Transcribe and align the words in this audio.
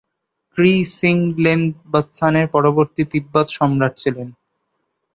খ্রি-স্রোং-ল্দে-ব্ত্সানের 0.53 2.47
পরবর্তী 2.47 3.03
তিব্বত 3.11 3.47
সম্রাট 3.49 3.93
ছিলেন। 3.97 4.27